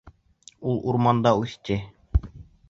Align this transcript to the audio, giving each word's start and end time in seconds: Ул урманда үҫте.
Ул 0.71 0.81
урманда 0.93 1.35
үҫте. 1.43 1.79